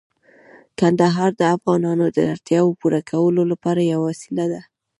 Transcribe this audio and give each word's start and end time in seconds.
کندهار 0.79 1.31
د 1.37 1.41
افغانانو 1.55 2.05
د 2.15 2.17
اړتیاوو 2.33 2.77
پوره 2.79 3.01
کولو 3.11 3.41
لپاره 3.51 3.81
یوه 3.93 4.05
وسیله 4.11 4.45
ده. 4.53 4.61